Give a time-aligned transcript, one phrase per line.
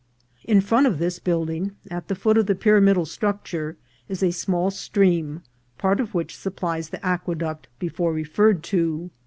[0.45, 3.77] In front of tfeis building, at the foot of the pyramidal structure,
[4.09, 5.43] is a small stream,
[5.77, 9.11] part of which supplies the aqueduct before referred to.